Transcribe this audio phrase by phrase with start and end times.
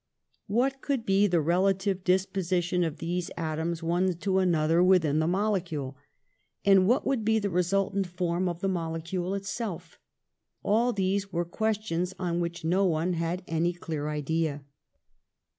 [0.47, 4.53] What could be the relative disposition of these atoms, one to an A LABORIOUS YOUTH
[4.53, 5.95] 25 other, within the molecule?
[6.65, 9.99] And what would be the resultant form of the molecule itself?
[10.63, 14.63] All these were questions on which no one had any clear idea."